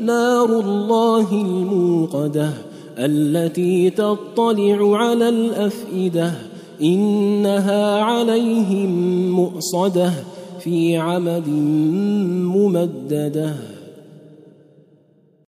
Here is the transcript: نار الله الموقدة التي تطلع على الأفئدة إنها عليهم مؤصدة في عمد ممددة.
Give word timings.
نار 0.00 0.60
الله 0.60 1.32
الموقدة 1.32 2.50
التي 2.98 3.90
تطلع 3.90 4.96
على 4.96 5.28
الأفئدة 5.28 6.32
إنها 6.82 8.00
عليهم 8.00 8.90
مؤصدة 9.30 10.12
في 10.60 10.96
عمد 10.96 11.48
ممددة. 12.56 13.54